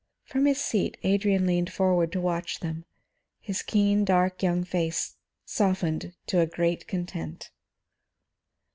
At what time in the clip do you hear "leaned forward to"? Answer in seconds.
1.45-2.19